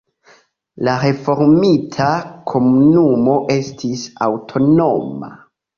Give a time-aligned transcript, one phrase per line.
[0.87, 2.09] La reformita
[2.53, 5.37] komunumo estis aŭtonoma.